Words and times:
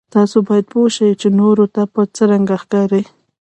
تاسو 0.13 0.37
باید 0.47 0.65
پوه 0.71 0.87
شئ 0.95 1.11
چې 1.21 1.27
نورو 1.39 1.65
ته 1.75 1.81
به 1.93 2.01
څرنګه 2.15 2.55
ښکارئ. 2.61 3.03